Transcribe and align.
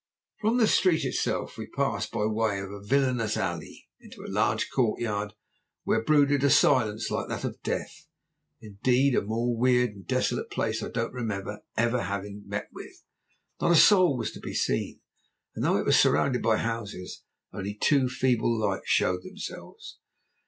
"From 0.39 0.57
the 0.57 0.65
street 0.67 1.05
itself 1.05 1.59
we 1.59 1.67
passed, 1.67 2.11
by 2.11 2.25
way 2.25 2.59
of 2.59 2.71
a 2.71 2.81
villainous 2.81 3.37
alley, 3.37 3.87
into 3.99 4.25
a 4.25 4.33
large 4.33 4.71
courtyard, 4.71 5.35
where 5.83 6.03
brooded 6.03 6.43
a 6.43 6.49
silence 6.49 7.11
like 7.11 7.27
that 7.27 7.43
of 7.43 7.61
death. 7.61 8.07
Indeed, 8.59 9.13
a 9.13 9.21
more 9.21 9.55
weird 9.55 9.91
and 9.91 10.07
desolate 10.07 10.49
place 10.49 10.81
I 10.81 10.89
don't 10.89 11.13
remember 11.13 11.59
ever 11.77 11.97
to 11.99 12.03
have 12.05 12.23
met 12.47 12.69
with. 12.73 13.03
Not 13.61 13.73
a 13.73 13.75
soul 13.75 14.17
was 14.17 14.31
to 14.31 14.39
be 14.39 14.55
seen, 14.55 15.01
and 15.53 15.63
though 15.63 15.77
it 15.77 15.85
was 15.85 15.99
surrounded 15.99 16.41
by 16.41 16.57
houses, 16.57 17.21
only 17.53 17.75
two 17.79 18.09
feeble 18.09 18.59
lights 18.59 18.89
showed 18.89 19.21
themselves. 19.21 19.99